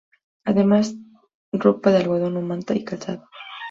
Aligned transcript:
Además 0.45 0.95
ropa 1.53 1.91
de 1.91 1.97
algodón 1.97 2.35
o 2.37 2.41
manta 2.41 2.73
y 2.73 2.83
calzado. 2.83 3.29